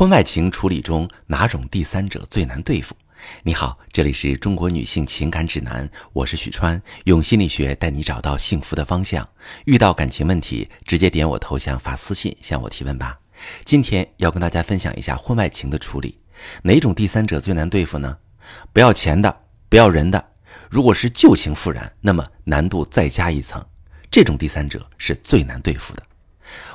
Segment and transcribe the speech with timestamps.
[0.00, 2.94] 婚外情处理中哪种第三者最难对付？
[3.42, 9.28] 你好，这里是中国女性情感指南，我是许川，用心理学带你找到幸福的方向。
[9.66, 13.18] 遇到感情问题，直接点我头像发私信向我提问吧。
[13.66, 16.18] 今天要跟大家分享一下婚外情的处理，
[16.62, 18.16] 哪种第三者最难对付呢？
[18.72, 20.30] 不要钱的，不要人的，
[20.70, 23.62] 如果是旧情复燃，那么难度再加一层，
[24.10, 26.02] 这种第三者是最难对付的。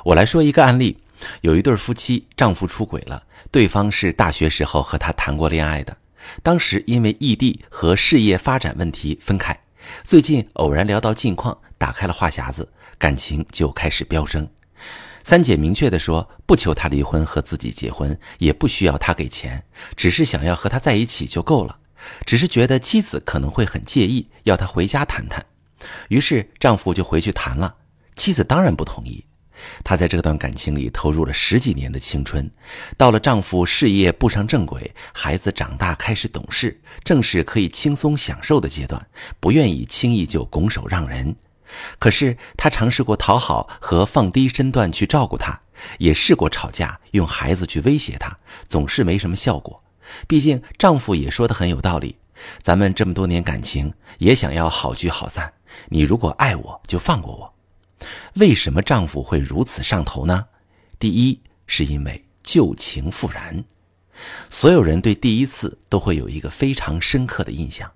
[0.04, 0.96] 我来说一个案例。
[1.40, 5.96] 有一对夫妻，丈夫出轨了，对方是大学时候和他谈过恋爱的，
[6.42, 9.58] 当时因为异地和事业发展问题分开，
[10.02, 14.48] 最近偶然聊到近况，打开了话匣子，感情就开始飙升。
[15.24, 19.64] 三姐明确的说，不求他离婚和自己结婚，也不需要他给钱，
[19.96, 21.78] 只是想要和他在一起就够了，
[22.24, 25.44] 只是觉得妻子可能会很介意，要他回家谈谈。
[26.08, 27.74] 于是丈夫就回去谈了，
[28.14, 29.24] 妻子当然不同意。
[29.84, 32.50] 她在这段感情里投入了十几年的青春，
[32.96, 39.06] 到了丈夫事业步上正轨，孩子长大开始懂事，正是可以轻松享受的阶段，
[39.40, 41.34] 不愿意轻易就拱手让人。
[41.98, 45.60] 可是她尝试过讨好和放低身段去照顾他，
[45.98, 48.38] 也试过吵架，用孩子去威胁他，
[48.68, 49.82] 总是没什么效果。
[50.28, 52.16] 毕竟丈夫也说的很有道理，
[52.62, 55.52] 咱们这么多年感情也想要好聚好散，
[55.88, 57.55] 你如果爱我，就放过我。
[58.34, 60.46] 为什么丈夫会如此上头呢？
[60.98, 63.64] 第一，是因为旧情复燃。
[64.48, 67.90] 所有人对第一次都会有一个非常深刻的印象。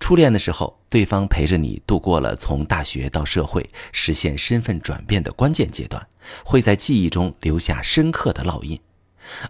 [0.00, 6.06] 初恋的时候，对方陪着你度过了从大学到社会实现身份转变的关键阶段，
[6.44, 8.80] 会在记忆中留下深刻的烙印。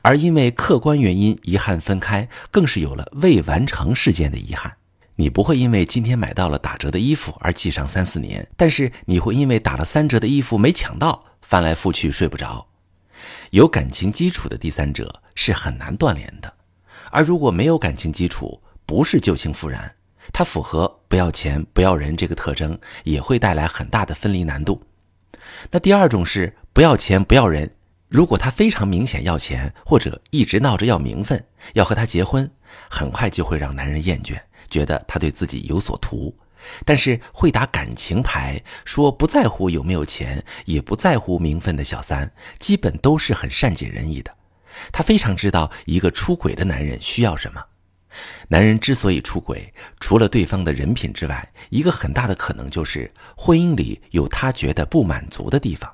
[0.03, 4.77] 而因为客观原因遗憾分开，更是有了未完成事件的遗憾。
[5.19, 12.67] 你不会因为今天买到了打折的衣服而记上三四年，但是你会因为打了三折的衣服没抢到，翻来覆去睡不着。
[13.51, 16.53] 有感情基础的第三者是很难断联的，
[17.11, 19.91] 而如果没有感情基础，不是旧情复燃，
[20.35, 24.83] 它符合不要钱不要人这个特征，也会带来很大的分离难度。
[25.71, 27.75] 那第二种是不要钱不要人，
[28.09, 32.51] 如果他非常明显要钱，或者一直闹着要名分，要和他结婚，
[32.91, 34.39] 很快就会让男人厌倦。
[34.77, 36.37] 觉得他对自己有所图，
[36.85, 44.31] 但是会打感情牌，说不在乎有没有钱，也不在乎名分的小三，基本都是很善解人意的。
[44.93, 47.65] 他非常知道一个出轨的男人需要什么。
[48.49, 55.91] 男人之所以出轨，除了对方的人品之外，一个很大的可能就是婚姻里有他觉得不满足的地方，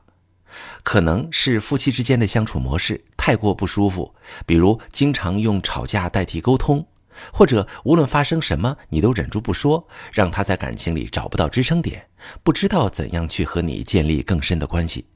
[0.83, 4.13] 可能是夫妻之间的相处模式太过不舒服，
[4.45, 6.85] 比如经常用吵架代替沟通。
[7.33, 12.09] 或者无论发生什么，你都忍住不说，让他在感情里找不到支撑点，
[12.43, 15.07] 不知道怎样去和你建立更深的关系。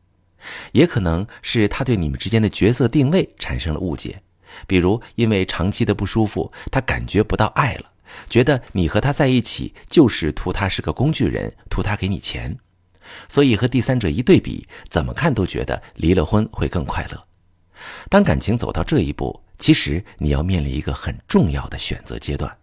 [0.73, 4.23] 也可能是他对你们之间的角色定位产生了误解，
[4.67, 7.91] 比如因为长期的不舒服，他感觉不到爱了，
[8.29, 12.57] 觉得你和他在一起就是图他是个工具人，图他给你钱，
[13.29, 17.27] 所以和第三者一对比，怎么看都觉得离了婚会更快乐。
[18.09, 19.43] 当感情走到这一步。
[19.59, 22.57] 其实你要面临一个很重要的选择阶段。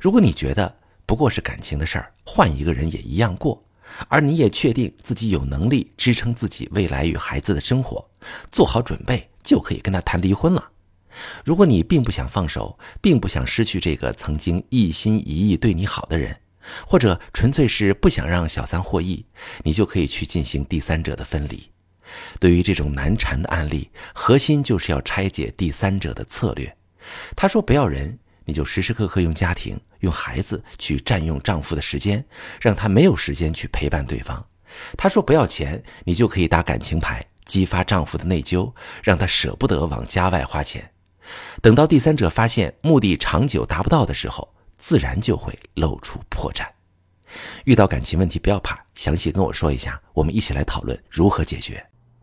[0.00, 3.62] 如果你觉得不过是感情的事儿，换一个人也一样过，
[4.08, 8.08] 而你也确定自己有能力支撑自己未来与孩子的生活，
[8.50, 10.70] 做好准备就可以跟他谈离婚了。
[11.44, 16.38] 如果你并不想放手，并不想失去这个曾经一心一意对你好的人，
[16.86, 19.24] 或者纯粹是不想让小三获益，
[19.62, 21.70] 你就可以去进行第三者的分离。
[22.38, 26.74] 对于这种难缠的案例，核心就是要拆解第三者的策略。
[27.34, 32.24] 他说不要人，你就时时刻刻用家庭、用孩子去占用丈夫的时间，
[32.60, 34.44] 让他没有时间去陪伴对方。
[34.96, 38.72] 他说不要钱，你就可以打感情牌，激发丈夫的内疚，
[39.02, 40.90] 让他舍不得往家外花钱。
[41.62, 46.66] 等到第三者发现目的长久达不到的时候，自然就会露出破绽。
[47.64, 51.84] 遇到感情问题不要怕，详细跟我说一下，我们一起来讨论如何解决。